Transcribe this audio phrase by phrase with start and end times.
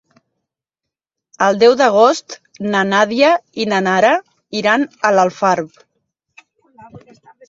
[1.47, 2.37] El deu d'agost
[2.75, 3.29] na Nàdia
[3.63, 4.13] i na Nara
[4.61, 5.77] iran a Alfarb.